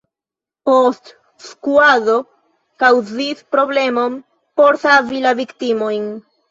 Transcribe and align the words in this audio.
Postskuado 0.69 2.17
kaŭzis 2.85 3.47
problemon 3.55 4.21
por 4.61 4.83
savi 4.89 5.27
la 5.29 5.41
viktimojn. 5.45 6.15